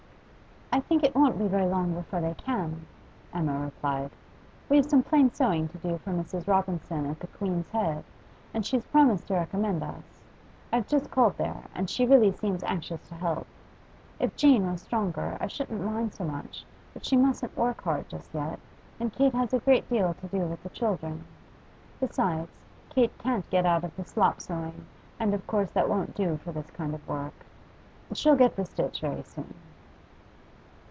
'I 0.73 0.79
think 0.79 1.03
it 1.03 1.13
won't 1.13 1.37
be 1.37 1.49
very 1.49 1.65
long 1.65 1.93
before 1.95 2.21
they 2.21 2.33
can,' 2.33 2.85
Emma 3.33 3.59
replied; 3.59 4.09
'we 4.69 4.77
have 4.77 4.85
some 4.89 5.03
plain 5.03 5.29
sewing 5.29 5.67
to 5.67 5.77
do 5.79 5.97
for 5.97 6.11
Mrs. 6.13 6.47
Robinson 6.47 7.05
at 7.07 7.19
the 7.19 7.27
"Queen's 7.27 7.67
Head," 7.71 8.05
and 8.53 8.65
she's 8.65 8.85
promised 8.85 9.27
to 9.27 9.33
recommend 9.35 9.83
us. 9.83 10.21
I've 10.71 10.87
just 10.87 11.11
called 11.11 11.37
there, 11.37 11.63
and 11.75 11.89
she 11.89 12.05
really 12.05 12.31
seems 12.31 12.63
anxious 12.63 13.01
to 13.09 13.15
help. 13.15 13.47
If 14.17 14.37
Jane 14.37 14.65
was 14.71 14.81
stronger 14.81 15.37
I 15.41 15.47
shouldn't 15.47 15.83
mind 15.83 16.13
so 16.13 16.23
much, 16.23 16.63
but 16.93 17.03
she 17.05 17.17
mustn't 17.17 17.57
work 17.57 17.83
hard 17.83 18.07
just 18.07 18.33
yet, 18.33 18.57
and 18.97 19.11
Kate 19.11 19.33
has 19.33 19.51
a 19.53 19.59
great 19.59 19.89
deal 19.89 20.13
to 20.13 20.27
do 20.27 20.39
with 20.45 20.63
the 20.63 20.69
children. 20.69 21.25
Besides, 21.99 22.61
Kate 22.87 23.15
can't 23.17 23.47
get 23.49 23.65
out 23.65 23.83
of 23.83 23.93
the 23.97 24.05
slop 24.05 24.39
sewing, 24.39 24.85
and 25.19 25.33
of 25.33 25.45
course 25.47 25.71
that 25.71 25.89
won't 25.89 26.15
do 26.15 26.37
for 26.45 26.53
this 26.53 26.71
kind 26.71 26.93
of 26.95 27.05
work. 27.09 27.33
She'll 28.13 28.37
get 28.37 28.55
the 28.55 28.63
stitch 28.63 29.01
very 29.01 29.23
soon. 29.23 29.53